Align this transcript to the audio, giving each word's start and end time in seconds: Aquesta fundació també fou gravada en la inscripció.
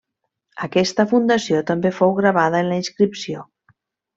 Aquesta 0.67 1.05
fundació 1.11 1.61
també 1.69 1.91
fou 1.99 2.17
gravada 2.23 2.65
en 2.65 2.73
la 2.73 2.81
inscripció. 2.85 3.49